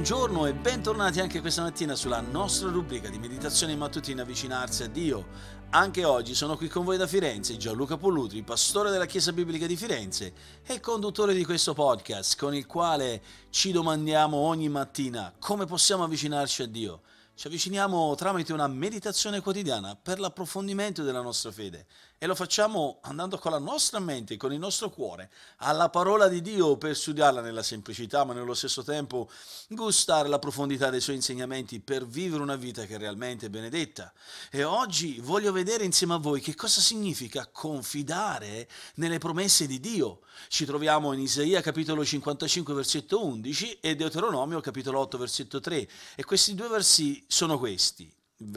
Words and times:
buongiorno 0.00 0.46
e 0.46 0.54
bentornati 0.54 1.20
anche 1.20 1.42
questa 1.42 1.60
mattina 1.60 1.94
sulla 1.94 2.22
nostra 2.22 2.70
rubrica 2.70 3.10
di 3.10 3.18
meditazione 3.18 3.76
mattutina 3.76 4.22
avvicinarsi 4.22 4.84
a 4.84 4.88
Dio. 4.88 5.26
Anche 5.72 6.06
oggi 6.06 6.34
sono 6.34 6.56
qui 6.56 6.68
con 6.68 6.84
voi 6.84 6.96
da 6.96 7.06
Firenze 7.06 7.58
Gianluca 7.58 7.98
Pollutri, 7.98 8.42
pastore 8.42 8.90
della 8.90 9.04
Chiesa 9.04 9.30
Biblica 9.34 9.66
di 9.66 9.76
Firenze 9.76 10.32
e 10.64 10.80
conduttore 10.80 11.34
di 11.34 11.44
questo 11.44 11.74
podcast 11.74 12.38
con 12.38 12.54
il 12.54 12.64
quale 12.64 13.20
ci 13.50 13.72
domandiamo 13.72 14.38
ogni 14.38 14.70
mattina 14.70 15.34
come 15.38 15.66
possiamo 15.66 16.04
avvicinarci 16.04 16.62
a 16.62 16.66
Dio. 16.66 17.02
Ci 17.34 17.48
avviciniamo 17.48 18.14
tramite 18.14 18.54
una 18.54 18.68
meditazione 18.68 19.42
quotidiana 19.42 19.98
per 20.02 20.18
l'approfondimento 20.18 21.02
della 21.02 21.20
nostra 21.20 21.52
fede 21.52 21.84
e 22.22 22.26
lo 22.26 22.34
facciamo 22.34 22.98
andando 23.00 23.38
con 23.38 23.50
la 23.50 23.58
nostra 23.58 23.98
mente, 23.98 24.36
con 24.36 24.52
il 24.52 24.58
nostro 24.58 24.90
cuore, 24.90 25.30
alla 25.56 25.88
parola 25.88 26.28
di 26.28 26.42
Dio 26.42 26.76
per 26.76 26.94
studiarla 26.94 27.40
nella 27.40 27.62
semplicità, 27.62 28.24
ma 28.24 28.34
nello 28.34 28.52
stesso 28.52 28.84
tempo 28.84 29.30
gustare 29.68 30.28
la 30.28 30.38
profondità 30.38 30.90
dei 30.90 31.00
suoi 31.00 31.16
insegnamenti 31.16 31.80
per 31.80 32.06
vivere 32.06 32.42
una 32.42 32.56
vita 32.56 32.84
che 32.84 32.96
è 32.96 32.98
realmente 32.98 33.48
benedetta. 33.48 34.12
E 34.50 34.64
oggi 34.64 35.18
voglio 35.20 35.50
vedere 35.50 35.84
insieme 35.84 36.12
a 36.12 36.18
voi 36.18 36.42
che 36.42 36.54
cosa 36.54 36.82
significa 36.82 37.48
confidare 37.50 38.68
nelle 38.96 39.16
promesse 39.16 39.66
di 39.66 39.80
Dio. 39.80 40.20
Ci 40.48 40.66
troviamo 40.66 41.14
in 41.14 41.20
Isaia 41.20 41.62
capitolo 41.62 42.04
55 42.04 42.74
versetto 42.74 43.24
11 43.24 43.78
e 43.80 43.96
Deuteronomio 43.96 44.60
capitolo 44.60 44.98
8 44.98 45.16
versetto 45.16 45.58
3 45.58 45.88
e 46.16 46.24
questi 46.24 46.54
due 46.54 46.68
versi 46.68 47.24
sono 47.26 47.58
questi. 47.58 48.12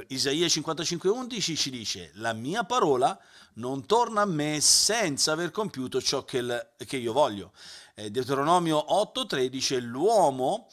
Isaia 0.08 0.48
55:11 0.48 1.58
ci 1.58 1.70
dice, 1.70 2.12
la 2.16 2.32
mia 2.32 2.64
parola 2.64 3.20
non 3.56 3.86
torna 3.86 4.22
a 4.22 4.26
me 4.26 4.62
senza 4.62 5.34
aver 5.34 5.52
compiuto 5.52 6.02
ciò 6.02 6.24
che, 6.24 6.38
il, 6.38 6.74
che 6.86 6.96
io 6.96 7.12
voglio. 7.12 7.52
Eh, 7.94 8.10
Deuteronomio 8.10 8.78
8:3 8.78 9.48
dice, 9.48 9.82
l'uomo 9.82 10.70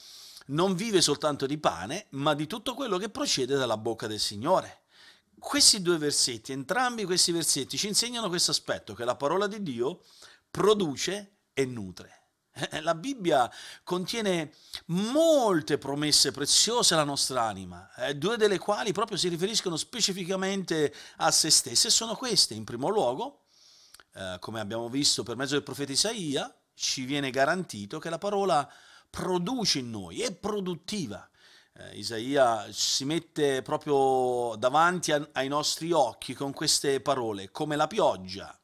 non 0.47 0.75
vive 0.75 1.00
soltanto 1.00 1.47
di 1.47 1.58
pane, 1.58 2.06
ma 2.11 2.34
di 2.34 2.47
tutto 2.47 2.75
quello 2.75 2.98
che 2.98 3.08
procede 3.08 3.56
dalla 3.56 3.77
bocca 3.77 4.06
del 4.06 4.20
Signore. 4.20 4.83
Questi 5.36 5.83
due 5.83 5.98
versetti, 5.98 6.52
entrambi 6.52 7.05
questi 7.05 7.33
versetti, 7.33 7.78
ci 7.78 7.89
insegnano 7.89 8.28
questo 8.28 8.52
aspetto, 8.52 8.95
che 8.95 9.05
la 9.05 9.17
parola 9.17 9.48
di 9.48 9.61
Dio 9.62 10.02
produce 10.50 11.39
e 11.52 11.64
nutre. 11.64 12.19
Eh, 12.52 12.80
la 12.80 12.94
Bibbia 12.94 13.50
contiene 13.84 14.52
molte 14.86 15.78
promesse 15.78 16.32
preziose 16.32 16.94
alla 16.94 17.04
nostra 17.04 17.42
anima, 17.42 17.92
eh, 17.94 18.16
due 18.16 18.36
delle 18.36 18.58
quali 18.58 18.92
proprio 18.92 19.16
si 19.16 19.28
riferiscono 19.28 19.76
specificamente 19.76 20.92
a 21.18 21.30
se 21.30 21.50
stesse 21.50 21.90
sono 21.90 22.16
queste. 22.16 22.54
In 22.54 22.64
primo 22.64 22.88
luogo, 22.88 23.44
eh, 24.14 24.36
come 24.40 24.60
abbiamo 24.60 24.88
visto 24.88 25.22
per 25.22 25.36
mezzo 25.36 25.54
del 25.54 25.62
profeta 25.62 25.92
Isaia, 25.92 26.52
ci 26.74 27.04
viene 27.04 27.30
garantito 27.30 27.98
che 27.98 28.10
la 28.10 28.18
parola 28.18 28.68
produce 29.08 29.78
in 29.78 29.90
noi, 29.90 30.22
è 30.22 30.32
produttiva. 30.32 31.28
Eh, 31.72 31.98
Isaia 31.98 32.66
si 32.72 33.04
mette 33.04 33.62
proprio 33.62 34.56
davanti 34.56 35.12
ai 35.12 35.48
nostri 35.48 35.92
occhi 35.92 36.34
con 36.34 36.52
queste 36.52 37.00
parole, 37.00 37.50
come 37.50 37.76
la 37.76 37.86
pioggia 37.86 38.58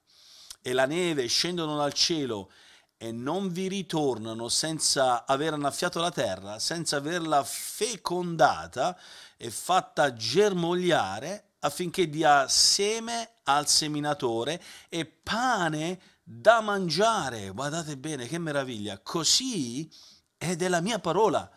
e 0.60 0.72
la 0.72 0.86
neve 0.86 1.26
scendono 1.26 1.76
dal 1.76 1.92
cielo 1.92 2.50
e 2.98 3.12
non 3.12 3.50
vi 3.50 3.68
ritornano 3.68 4.48
senza 4.48 5.26
aver 5.26 5.52
annaffiato 5.52 6.00
la 6.00 6.10
terra, 6.10 6.58
senza 6.58 6.96
averla 6.96 7.44
fecondata 7.44 8.98
e 9.36 9.50
fatta 9.50 10.14
germogliare 10.14 11.50
affinché 11.60 12.08
dia 12.08 12.48
seme 12.48 13.38
al 13.44 13.68
seminatore 13.68 14.62
e 14.88 15.04
pane 15.04 16.00
da 16.22 16.60
mangiare. 16.60 17.50
Guardate 17.50 17.96
bene, 17.98 18.26
che 18.26 18.38
meraviglia. 18.38 18.98
Così 19.00 19.90
è 20.36 20.56
della 20.56 20.80
mia 20.80 20.98
parola, 20.98 21.48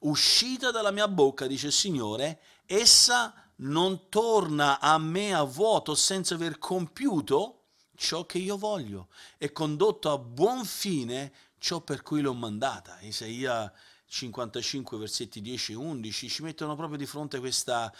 uscita 0.00 0.70
dalla 0.70 0.90
mia 0.90 1.08
bocca, 1.08 1.46
dice 1.46 1.66
il 1.66 1.72
Signore, 1.72 2.40
essa 2.66 3.34
non 3.56 4.08
torna 4.08 4.80
a 4.80 4.96
me 4.98 5.34
a 5.34 5.42
vuoto 5.42 5.94
senza 5.94 6.34
aver 6.34 6.58
compiuto 6.58 7.63
ciò 7.96 8.26
che 8.26 8.38
io 8.38 8.56
voglio 8.56 9.08
e 9.38 9.52
condotto 9.52 10.10
a 10.10 10.18
buon 10.18 10.64
fine 10.64 11.32
ciò 11.58 11.80
per 11.80 12.02
cui 12.02 12.20
l'ho 12.20 12.34
mandata. 12.34 12.98
Isaia 13.00 13.72
55 14.06 14.98
versetti 14.98 15.40
10 15.40 15.72
e 15.72 15.76
11 15.76 16.28
ci 16.28 16.42
mettono 16.42 16.76
proprio 16.76 16.98
di 16.98 17.06
fronte 17.06 17.38
a 17.38 17.40
questa 17.40 17.92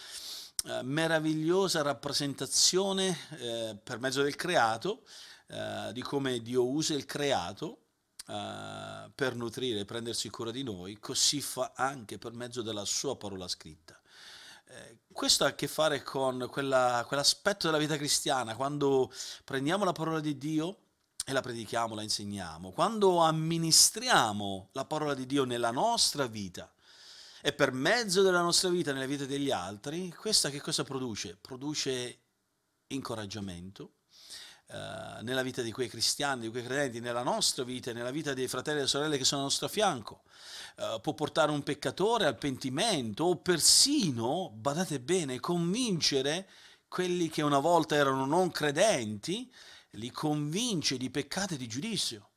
eh, 0.66 0.82
meravigliosa 0.82 1.82
rappresentazione 1.82 3.16
eh, 3.38 3.78
per 3.82 3.98
mezzo 3.98 4.22
del 4.22 4.36
creato 4.36 5.02
eh, 5.48 5.90
di 5.92 6.02
come 6.02 6.40
Dio 6.40 6.66
usa 6.68 6.94
il 6.94 7.04
creato 7.04 7.78
Uh, 8.26 9.12
per 9.14 9.34
nutrire 9.34 9.80
e 9.80 9.84
prendersi 9.84 10.30
cura 10.30 10.50
di 10.50 10.62
noi, 10.62 10.98
così 10.98 11.42
fa 11.42 11.72
anche 11.76 12.16
per 12.16 12.32
mezzo 12.32 12.62
della 12.62 12.86
sua 12.86 13.18
parola 13.18 13.46
scritta. 13.46 14.00
Eh, 14.66 14.98
questo 15.12 15.44
ha 15.44 15.48
a 15.48 15.54
che 15.54 15.68
fare 15.68 16.02
con 16.02 16.48
quella, 16.50 17.04
quell'aspetto 17.06 17.66
della 17.66 17.78
vita 17.78 17.96
cristiana, 17.96 18.56
quando 18.56 19.12
prendiamo 19.44 19.84
la 19.84 19.92
parola 19.92 20.20
di 20.20 20.36
Dio 20.38 20.78
e 21.26 21.32
la 21.32 21.40
predichiamo, 21.40 21.94
la 21.94 22.02
insegniamo, 22.02 22.70
quando 22.70 23.18
amministriamo 23.18 24.68
la 24.72 24.84
parola 24.84 25.14
di 25.14 25.26
Dio 25.26 25.44
nella 25.44 25.70
nostra 25.70 26.26
vita 26.26 26.72
e 27.40 27.52
per 27.52 27.72
mezzo 27.72 28.22
della 28.22 28.40
nostra 28.40 28.70
vita 28.70 28.92
nella 28.92 29.06
vita 29.06 29.26
degli 29.26 29.50
altri, 29.50 30.10
questa 30.12 30.50
che 30.50 30.60
cosa 30.60 30.82
produce? 30.82 31.36
Produce 31.40 32.20
incoraggiamento, 32.88 33.96
Uh, 34.66 35.22
nella 35.22 35.42
vita 35.42 35.60
di 35.60 35.70
quei 35.70 35.88
cristiani, 35.88 36.40
di 36.40 36.48
quei 36.48 36.64
credenti, 36.64 36.98
nella 36.98 37.22
nostra 37.22 37.64
vita, 37.64 37.92
nella 37.92 38.10
vita 38.10 38.32
dei 38.32 38.48
fratelli 38.48 38.80
e 38.80 38.86
sorelle 38.86 39.18
che 39.18 39.24
sono 39.24 39.42
al 39.42 39.48
nostro 39.48 39.68
fianco. 39.68 40.22
Uh, 40.76 41.00
può 41.00 41.12
portare 41.12 41.50
un 41.50 41.62
peccatore 41.62 42.24
al 42.24 42.38
pentimento 42.38 43.24
o 43.24 43.36
persino, 43.36 44.50
badate 44.54 45.00
bene, 45.00 45.38
convincere 45.38 46.48
quelli 46.88 47.28
che 47.28 47.42
una 47.42 47.58
volta 47.58 47.94
erano 47.94 48.24
non 48.24 48.50
credenti, 48.50 49.52
li 49.90 50.10
convince 50.10 50.96
di 50.96 51.10
peccato 51.10 51.54
e 51.54 51.56
di 51.56 51.66
giudizio. 51.66 52.30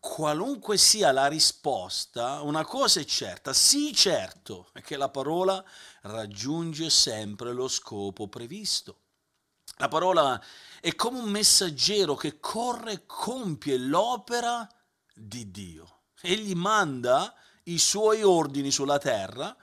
Qualunque 0.00 0.78
sia 0.78 1.12
la 1.12 1.26
risposta, 1.26 2.40
una 2.40 2.64
cosa 2.64 3.00
è 3.00 3.04
certa, 3.04 3.52
sì 3.52 3.94
certo, 3.94 4.70
è 4.72 4.80
che 4.80 4.96
la 4.96 5.10
parola 5.10 5.62
raggiunge 6.02 6.88
sempre 6.88 7.52
lo 7.52 7.68
scopo 7.68 8.26
previsto. 8.26 8.99
La 9.76 9.88
parola 9.88 10.42
è 10.80 10.94
come 10.94 11.18
un 11.18 11.30
messaggero 11.30 12.14
che 12.14 12.38
corre 12.38 12.92
e 12.92 13.06
compie 13.06 13.76
l'opera 13.78 14.68
di 15.14 15.50
Dio. 15.50 16.02
Egli 16.20 16.54
manda 16.54 17.34
i 17.64 17.78
suoi 17.78 18.22
ordini 18.22 18.70
sulla 18.70 18.98
terra, 18.98 19.54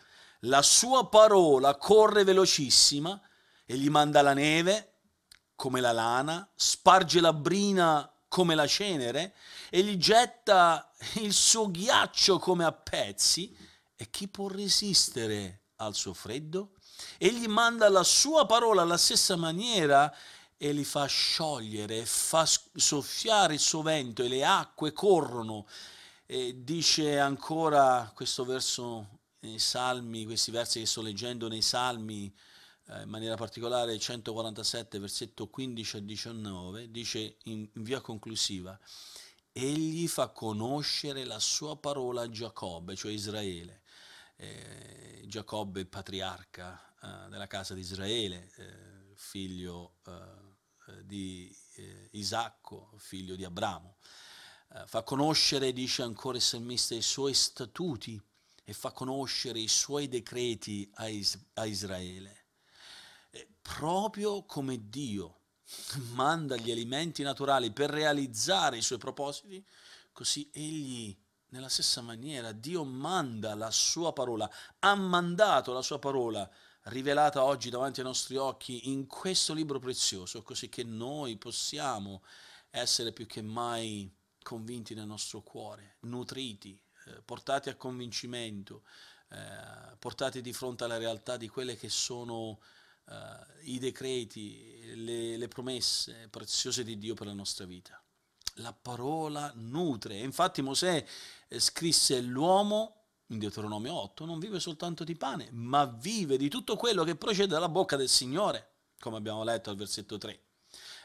la 0.41 0.61
sua 0.61 1.07
parola 1.07 1.75
corre 1.75 2.23
velocissima, 2.23 3.19
egli 3.65 3.89
manda 3.89 4.21
la 4.21 4.33
neve 4.33 4.99
come 5.55 5.81
la 5.81 5.91
lana, 5.91 6.47
sparge 6.55 7.19
la 7.19 7.33
brina 7.33 8.11
come 8.27 8.53
la 8.53 8.67
cenere, 8.67 9.35
e 9.69 9.81
gli 9.83 9.97
getta 9.97 10.91
il 11.15 11.33
suo 11.33 11.71
ghiaccio 11.71 12.37
come 12.37 12.63
a 12.63 12.71
pezzi, 12.71 13.55
e 13.95 14.09
chi 14.11 14.27
può 14.27 14.47
resistere 14.47 15.63
al 15.77 15.95
suo 15.95 16.13
freddo? 16.13 16.73
Egli 17.17 17.47
manda 17.47 17.89
la 17.89 18.03
sua 18.03 18.45
parola 18.45 18.81
alla 18.81 18.97
stessa 18.97 19.35
maniera 19.35 20.13
e 20.57 20.71
li 20.71 20.83
fa 20.83 21.05
sciogliere, 21.05 22.05
fa 22.05 22.47
soffiare 22.73 23.53
il 23.53 23.59
suo 23.59 23.83
vento 23.83 24.23
e 24.23 24.27
le 24.27 24.43
acque 24.43 24.91
corrono. 24.91 25.67
E 26.25 26.63
dice 26.63 27.19
ancora 27.19 28.11
questo 28.13 28.43
verso 28.43 29.19
nei 29.41 29.59
Salmi, 29.59 30.25
questi 30.25 30.51
versi 30.51 30.79
che 30.79 30.85
sto 30.85 31.01
leggendo 31.01 31.47
nei 31.47 31.61
Salmi, 31.61 32.33
eh, 32.89 33.03
in 33.03 33.09
maniera 33.09 33.35
particolare 33.35 33.97
147, 33.97 34.99
versetto 34.99 35.47
15 35.47 35.97
a 35.97 35.99
19, 35.99 36.91
dice 36.91 37.37
in, 37.43 37.67
via 37.73 38.01
conclusiva, 38.01 38.77
egli 39.51 40.07
fa 40.07 40.29
conoscere 40.29 41.23
la 41.23 41.39
sua 41.39 41.77
parola 41.77 42.23
a 42.23 42.29
Giacobbe, 42.29 42.95
cioè 42.95 43.11
Israele. 43.11 43.83
Eh, 44.39 45.23
Giacobbe, 45.25 45.85
patriarca 45.85 46.93
eh, 47.01 47.29
della 47.29 47.47
casa 47.47 47.73
di 47.73 47.81
Israele, 47.81 48.51
eh, 48.55 49.13
figlio 49.15 49.95
eh, 50.05 50.11
eh, 50.87 51.05
di 51.05 51.55
eh, 51.75 52.09
Isacco, 52.11 52.93
figlio 52.97 53.35
di 53.35 53.43
Abramo. 53.43 53.97
Fa 54.85 55.01
conoscere, 55.01 55.71
dice 55.71 56.01
ancora 56.01 56.35
il 56.35 56.43
salmista, 56.43 56.93
i 56.93 57.01
suoi 57.01 57.33
statuti 57.33 58.21
e 58.65 58.73
fa 58.73 58.91
conoscere 58.91 59.59
i 59.59 59.69
suoi 59.69 60.09
decreti 60.09 60.91
a, 60.95 61.07
Is- 61.07 61.39
a 61.53 61.65
Israele. 61.65 62.47
Proprio 63.61 64.43
come 64.43 64.89
Dio 64.89 65.39
manda 66.11 66.57
gli 66.57 66.69
alimenti 66.69 67.23
naturali 67.23 67.71
per 67.71 67.89
realizzare 67.89 68.77
i 68.77 68.81
suoi 68.81 68.99
propositi, 68.99 69.65
così 70.11 70.49
egli 70.53 71.17
nella 71.49 71.69
stessa 71.69 72.01
maniera 72.01 72.51
Dio 72.51 72.83
manda 72.83 73.55
la 73.55 73.71
sua 73.71 74.13
parola, 74.13 74.49
ha 74.79 74.95
mandato 74.95 75.73
la 75.73 75.81
sua 75.81 75.99
parola 75.99 76.49
rivelata 76.83 77.43
oggi 77.43 77.69
davanti 77.69 77.99
ai 77.99 78.05
nostri 78.05 78.35
occhi 78.37 78.89
in 78.89 79.07
questo 79.07 79.53
libro 79.53 79.79
prezioso, 79.79 80.43
così 80.43 80.69
che 80.69 80.83
noi 80.83 81.37
possiamo 81.37 82.23
essere 82.69 83.11
più 83.11 83.25
che 83.25 83.41
mai 83.41 84.13
convinti 84.41 84.93
nel 84.93 85.05
nostro 85.05 85.41
cuore, 85.41 85.97
nutriti 86.01 86.79
eh, 87.07 87.21
portati 87.23 87.69
a 87.69 87.75
convincimento, 87.75 88.83
eh, 89.29 89.97
portati 89.99 90.41
di 90.41 90.53
fronte 90.53 90.85
alla 90.85 90.97
realtà 90.97 91.37
di 91.37 91.47
quelle 91.49 91.75
che 91.75 91.89
sono 91.89 92.61
eh, 93.09 93.69
i 93.71 93.79
decreti, 93.79 94.95
le, 95.03 95.37
le 95.37 95.47
promesse 95.47 96.27
preziose 96.29 96.83
di 96.83 96.97
Dio 96.97 97.13
per 97.13 97.27
la 97.27 97.33
nostra 97.33 97.65
vita. 97.65 98.01
La 98.57 98.73
parola 98.73 99.51
nutre. 99.55 100.17
Infatti 100.17 100.61
Mosè 100.61 101.05
eh, 101.47 101.59
scrisse 101.59 102.21
l'uomo 102.21 102.97
in 103.27 103.39
Deuteronomio 103.39 103.93
8 103.93 104.25
non 104.25 104.39
vive 104.39 104.59
soltanto 104.59 105.03
di 105.03 105.15
pane, 105.15 105.49
ma 105.51 105.85
vive 105.85 106.37
di 106.37 106.47
tutto 106.47 106.75
quello 106.75 107.03
che 107.03 107.15
procede 107.15 107.47
dalla 107.47 107.67
bocca 107.67 107.97
del 107.97 108.07
Signore, 108.07 108.71
come 108.99 109.17
abbiamo 109.17 109.43
letto 109.43 109.69
al 109.69 109.75
versetto 109.75 110.17
3. 110.17 110.41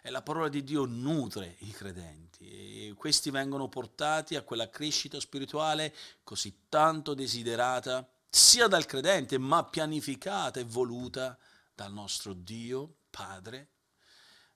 E 0.03 0.11
la 0.11 0.23
parola 0.23 0.49
di 0.49 0.63
Dio 0.63 0.85
nutre 0.85 1.57
i 1.61 1.71
credenti 1.71 2.89
e 2.89 2.95
questi 2.95 3.31
vengono 3.31 3.69
portati 3.69 4.37
a 4.37 4.43
quella 4.43 4.69
crescita 4.69 5.19
spirituale 5.21 5.95
così 6.23 6.67
tanto 6.69 7.15
desiderata 7.15 8.09
sia 8.29 8.67
dal 8.67 8.87
credente, 8.87 9.39
ma 9.39 9.65
pianificata 9.65 10.59
e 10.59 10.65
voluta 10.65 11.37
dal 11.75 11.93
nostro 11.93 12.33
Dio, 12.33 12.97
Padre, 13.11 13.72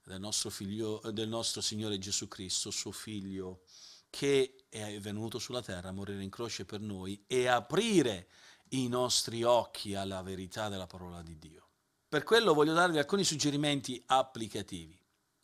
del 0.06 0.20
nostro, 0.20 0.50
figlio, 0.50 1.00
del 1.10 1.28
nostro 1.28 1.60
Signore 1.60 1.98
Gesù 1.98 2.28
Cristo, 2.28 2.70
suo 2.70 2.92
Figlio 2.92 3.62
che 4.08 4.66
è 4.68 4.98
venuto 5.00 5.40
sulla 5.40 5.60
terra 5.62 5.88
a 5.88 5.92
morire 5.92 6.22
in 6.22 6.30
croce 6.30 6.64
per 6.64 6.80
noi 6.80 7.24
e 7.26 7.48
aprire 7.48 8.28
i 8.70 8.86
nostri 8.88 9.42
occhi 9.42 9.94
alla 9.94 10.22
verità 10.22 10.68
della 10.68 10.86
parola 10.86 11.22
di 11.22 11.36
Dio. 11.38 11.68
Per 12.08 12.22
quello 12.22 12.54
voglio 12.54 12.72
darvi 12.72 12.98
alcuni 12.98 13.24
suggerimenti 13.24 14.00
applicativi. 14.06 14.98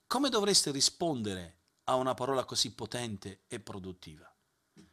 Come 0.07 0.29
dovreste 0.29 0.71
rispondere 0.71 1.57
a 1.85 1.97
una 1.97 2.15
parola 2.15 2.45
così 2.45 2.73
potente 2.73 3.43
e 3.49 3.59
produttiva? 3.59 4.33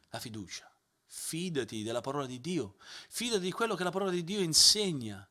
La 0.09 0.19
fiducia. 0.19 0.69
Fidati 1.05 1.83
della 1.83 2.01
parola 2.01 2.25
di 2.25 2.41
Dio, 2.41 2.75
fidati 3.07 3.41
di 3.41 3.51
quello 3.51 3.75
che 3.75 3.83
la 3.83 3.91
parola 3.91 4.11
di 4.11 4.23
Dio 4.23 4.41
insegna. 4.41 5.27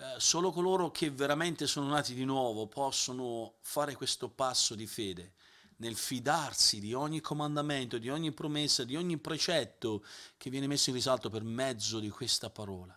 Eh, 0.00 0.14
solo 0.18 0.52
coloro 0.52 0.92
che 0.92 1.10
veramente 1.10 1.66
sono 1.66 1.88
nati 1.88 2.14
di 2.14 2.24
nuovo 2.24 2.68
possono 2.68 3.56
fare 3.62 3.96
questo 3.96 4.28
passo 4.28 4.76
di 4.76 4.86
fede 4.86 5.32
nel 5.78 5.96
fidarsi 5.96 6.78
di 6.78 6.94
ogni 6.94 7.20
comandamento, 7.20 7.98
di 7.98 8.08
ogni 8.08 8.30
promessa, 8.30 8.84
di 8.84 8.94
ogni 8.94 9.18
precetto 9.18 10.04
che 10.36 10.50
viene 10.50 10.68
messo 10.68 10.90
in 10.90 10.94
risalto 10.94 11.30
per 11.30 11.42
mezzo 11.42 11.98
di 11.98 12.10
questa 12.10 12.48
parola. 12.48 12.96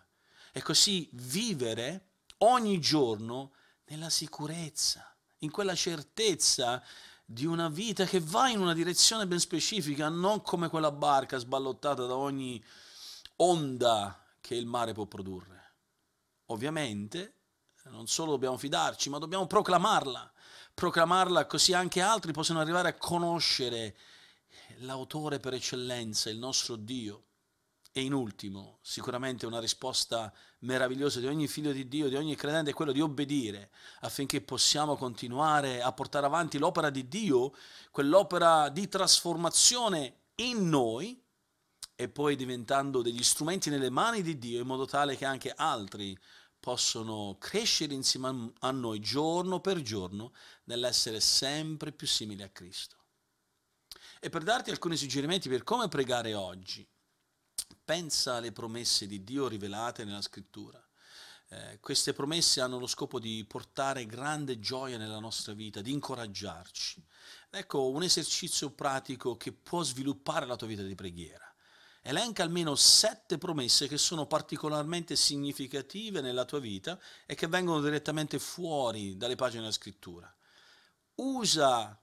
E 0.52 0.62
così 0.62 1.08
vivere 1.14 2.10
ogni 2.38 2.78
giorno 2.78 3.50
nella 3.86 4.08
sicurezza, 4.08 5.12
in 5.38 5.50
quella 5.50 5.74
certezza 5.74 6.80
di 7.24 7.46
una 7.46 7.68
vita 7.68 8.04
che 8.04 8.20
va 8.20 8.48
in 8.48 8.60
una 8.60 8.74
direzione 8.74 9.26
ben 9.26 9.40
specifica, 9.40 10.08
non 10.08 10.40
come 10.42 10.68
quella 10.68 10.92
barca 10.92 11.38
sballottata 11.38 12.06
da 12.06 12.14
ogni 12.14 12.62
onda 13.36 14.24
che 14.40 14.54
il 14.54 14.66
mare 14.66 14.92
può 14.92 15.06
produrre. 15.06 15.61
Ovviamente 16.52 17.34
non 17.84 18.06
solo 18.06 18.32
dobbiamo 18.32 18.56
fidarci, 18.56 19.10
ma 19.10 19.18
dobbiamo 19.18 19.46
proclamarla 19.46 20.32
proclamarla 20.74 21.46
così 21.46 21.74
anche 21.74 22.00
altri 22.00 22.32
possono 22.32 22.60
arrivare 22.60 22.88
a 22.88 22.94
conoscere 22.94 23.96
l'autore 24.78 25.38
per 25.38 25.54
eccellenza, 25.54 26.30
il 26.30 26.38
nostro 26.38 26.76
Dio. 26.76 27.24
E 27.94 28.00
in 28.00 28.14
ultimo, 28.14 28.78
sicuramente 28.80 29.44
una 29.44 29.60
risposta 29.60 30.32
meravigliosa 30.60 31.20
di 31.20 31.26
ogni 31.26 31.46
figlio 31.46 31.72
di 31.72 31.88
Dio, 31.88 32.08
di 32.08 32.16
ogni 32.16 32.36
credente, 32.36 32.70
è 32.70 32.74
quello 32.74 32.92
di 32.92 33.02
obbedire 33.02 33.70
affinché 34.00 34.40
possiamo 34.40 34.96
continuare 34.96 35.82
a 35.82 35.92
portare 35.92 36.24
avanti 36.24 36.56
l'opera 36.56 36.88
di 36.88 37.06
Dio, 37.06 37.52
quell'opera 37.90 38.70
di 38.70 38.88
trasformazione 38.88 40.20
in 40.36 40.70
noi 40.70 41.22
e 41.94 42.08
poi 42.08 42.34
diventando 42.34 43.02
degli 43.02 43.22
strumenti 43.22 43.68
nelle 43.68 43.90
mani 43.90 44.22
di 44.22 44.38
Dio 44.38 44.60
in 44.60 44.66
modo 44.66 44.86
tale 44.86 45.14
che 45.14 45.26
anche 45.26 45.52
altri 45.54 46.18
possono 46.62 47.38
crescere 47.40 47.92
insieme 47.92 48.52
a 48.60 48.70
noi 48.70 49.00
giorno 49.00 49.58
per 49.58 49.82
giorno 49.82 50.32
nell'essere 50.66 51.18
sempre 51.18 51.90
più 51.90 52.06
simili 52.06 52.44
a 52.44 52.50
Cristo. 52.50 52.98
E 54.20 54.30
per 54.30 54.44
darti 54.44 54.70
alcuni 54.70 54.96
suggerimenti 54.96 55.48
per 55.48 55.64
come 55.64 55.88
pregare 55.88 56.34
oggi, 56.34 56.88
pensa 57.84 58.36
alle 58.36 58.52
promesse 58.52 59.08
di 59.08 59.24
Dio 59.24 59.48
rivelate 59.48 60.04
nella 60.04 60.22
scrittura. 60.22 60.80
Eh, 61.48 61.80
queste 61.80 62.12
promesse 62.12 62.60
hanno 62.60 62.78
lo 62.78 62.86
scopo 62.86 63.18
di 63.18 63.44
portare 63.44 64.06
grande 64.06 64.60
gioia 64.60 64.98
nella 64.98 65.18
nostra 65.18 65.54
vita, 65.54 65.80
di 65.80 65.90
incoraggiarci. 65.90 67.04
Ecco 67.50 67.90
un 67.90 68.04
esercizio 68.04 68.70
pratico 68.70 69.36
che 69.36 69.50
può 69.50 69.82
sviluppare 69.82 70.46
la 70.46 70.54
tua 70.54 70.68
vita 70.68 70.84
di 70.84 70.94
preghiera 70.94 71.51
elenca 72.02 72.42
almeno 72.42 72.74
sette 72.74 73.38
promesse 73.38 73.86
che 73.86 73.96
sono 73.96 74.26
particolarmente 74.26 75.14
significative 75.14 76.20
nella 76.20 76.44
tua 76.44 76.58
vita 76.58 76.98
e 77.24 77.34
che 77.34 77.46
vengono 77.46 77.80
direttamente 77.80 78.38
fuori 78.38 79.16
dalle 79.16 79.36
pagine 79.36 79.60
della 79.60 79.72
scrittura. 79.72 80.34
Usa 81.16 81.96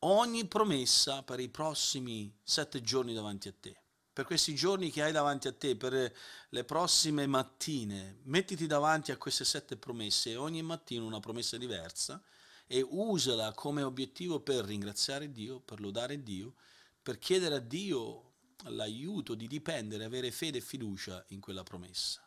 ogni 0.00 0.46
promessa 0.46 1.22
per 1.22 1.40
i 1.40 1.48
prossimi 1.48 2.38
sette 2.42 2.82
giorni 2.82 3.14
davanti 3.14 3.48
a 3.48 3.54
te. 3.58 3.76
Per 4.12 4.26
questi 4.26 4.54
giorni 4.54 4.90
che 4.90 5.02
hai 5.02 5.12
davanti 5.12 5.48
a 5.48 5.52
te, 5.52 5.74
per 5.74 6.14
le 6.50 6.64
prossime 6.64 7.26
mattine, 7.26 8.18
mettiti 8.24 8.66
davanti 8.66 9.10
a 9.10 9.16
queste 9.16 9.46
sette 9.46 9.78
promesse 9.78 10.36
ogni 10.36 10.60
mattina 10.60 11.04
una 11.04 11.20
promessa 11.20 11.56
diversa 11.56 12.22
e 12.66 12.86
usala 12.86 13.52
come 13.54 13.82
obiettivo 13.82 14.40
per 14.40 14.66
ringraziare 14.66 15.32
Dio, 15.32 15.60
per 15.60 15.80
lodare 15.80 16.22
Dio, 16.22 16.56
per 17.02 17.18
chiedere 17.18 17.54
a 17.54 17.60
Dio 17.60 18.31
l'aiuto 18.66 19.34
di 19.34 19.46
dipendere, 19.46 20.04
avere 20.04 20.30
fede 20.30 20.58
e 20.58 20.62
fiducia 20.62 21.24
in 21.28 21.40
quella 21.40 21.62
promessa. 21.62 22.26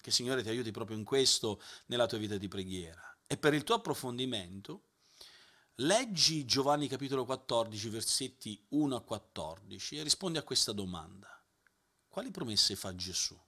Che 0.00 0.10
Signore 0.10 0.42
ti 0.42 0.48
aiuti 0.48 0.70
proprio 0.70 0.96
in 0.96 1.04
questo 1.04 1.60
nella 1.86 2.06
tua 2.06 2.18
vita 2.18 2.36
di 2.36 2.48
preghiera. 2.48 3.16
E 3.26 3.36
per 3.36 3.54
il 3.54 3.64
tuo 3.64 3.74
approfondimento, 3.74 4.82
leggi 5.76 6.44
Giovanni 6.44 6.88
capitolo 6.88 7.24
14, 7.24 7.88
versetti 7.88 8.64
1 8.68 8.96
a 8.96 9.02
14 9.02 9.98
e 9.98 10.02
rispondi 10.02 10.38
a 10.38 10.42
questa 10.42 10.72
domanda. 10.72 11.28
Quali 12.08 12.30
promesse 12.30 12.76
fa 12.76 12.94
Gesù? 12.94 13.38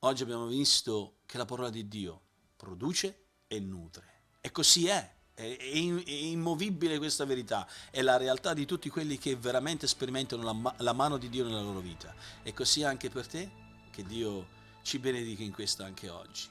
Oggi 0.00 0.22
abbiamo 0.22 0.46
visto 0.46 1.18
che 1.26 1.36
la 1.36 1.44
parola 1.44 1.70
di 1.70 1.86
Dio 1.86 2.22
produce 2.56 3.26
e 3.46 3.60
nutre. 3.60 4.22
E 4.40 4.50
così 4.50 4.86
è. 5.42 5.56
È, 5.56 6.10
immovibile 6.32 6.98
questa 6.98 7.24
verità, 7.24 7.66
è 7.90 8.02
la 8.02 8.16
realtà 8.16 8.54
di 8.54 8.64
tutti 8.64 8.88
quelli 8.88 9.18
che 9.18 9.36
veramente 9.36 9.86
sperimentano 9.86 10.42
la, 10.42 10.74
la 10.78 10.92
mano 10.92 11.18
di 11.18 11.28
Dio 11.28 11.44
nella 11.44 11.60
loro 11.60 11.80
vita. 11.80 12.14
E 12.42 12.52
così 12.52 12.84
anche 12.84 13.10
per 13.10 13.26
te, 13.26 13.50
che 13.90 14.04
Dio 14.04 14.46
ci 14.82 14.98
benedica 14.98 15.42
in 15.42 15.52
questo 15.52 15.84
anche 15.84 16.08
oggi. 16.08 16.48